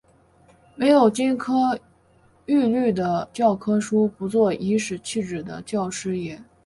[0.75, 1.79] 没有金科
[2.47, 6.41] 绿玉的教科书，不做颐使气指的教师爷